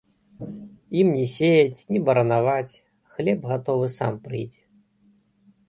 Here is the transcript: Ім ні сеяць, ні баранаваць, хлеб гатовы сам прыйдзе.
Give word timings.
Ім 1.01 1.07
ні 1.17 1.25
сеяць, 1.33 1.83
ні 1.91 1.99
баранаваць, 2.09 2.79
хлеб 3.13 3.47
гатовы 3.53 3.87
сам 3.99 4.13
прыйдзе. 4.27 4.61